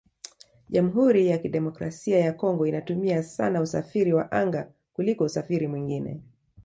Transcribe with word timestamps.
Jamhuri 0.69 1.27
ya 1.27 1.37
Kidemokrasia 1.37 2.19
ya 2.19 2.33
Congo 2.33 2.67
inatumia 2.67 3.23
sana 3.23 3.61
usafiri 3.61 4.13
wa 4.13 4.31
anga 4.31 4.71
kuliko 4.93 5.23
usafiri 5.23 5.67
mwingine 5.67 6.21